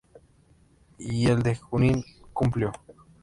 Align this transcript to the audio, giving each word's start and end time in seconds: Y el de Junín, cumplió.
Y 0.97 1.27
el 1.27 1.43
de 1.43 1.53
Junín, 1.55 2.03
cumplió. 2.33 2.71